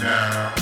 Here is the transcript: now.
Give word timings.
now. 0.00 0.61